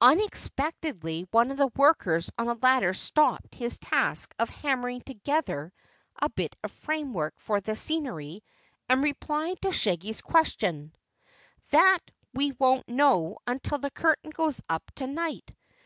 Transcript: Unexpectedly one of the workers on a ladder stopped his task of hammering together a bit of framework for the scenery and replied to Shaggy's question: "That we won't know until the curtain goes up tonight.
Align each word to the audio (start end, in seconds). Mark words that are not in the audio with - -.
Unexpectedly 0.00 1.28
one 1.30 1.50
of 1.50 1.58
the 1.58 1.70
workers 1.76 2.30
on 2.38 2.48
a 2.48 2.54
ladder 2.62 2.94
stopped 2.94 3.54
his 3.54 3.76
task 3.78 4.34
of 4.38 4.48
hammering 4.48 5.02
together 5.02 5.74
a 6.22 6.30
bit 6.30 6.56
of 6.64 6.72
framework 6.72 7.34
for 7.38 7.60
the 7.60 7.76
scenery 7.76 8.42
and 8.88 9.04
replied 9.04 9.60
to 9.60 9.70
Shaggy's 9.70 10.22
question: 10.22 10.94
"That 11.68 11.98
we 12.32 12.52
won't 12.52 12.88
know 12.88 13.36
until 13.46 13.76
the 13.76 13.90
curtain 13.90 14.30
goes 14.30 14.62
up 14.70 14.90
tonight. 14.94 15.54